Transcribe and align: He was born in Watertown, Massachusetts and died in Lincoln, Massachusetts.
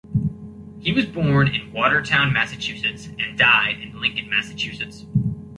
He 0.79 0.91
was 0.91 1.05
born 1.05 1.49
in 1.53 1.71
Watertown, 1.71 2.33
Massachusetts 2.33 3.07
and 3.19 3.37
died 3.37 3.81
in 3.81 4.01
Lincoln, 4.01 4.31
Massachusetts. 4.31 5.05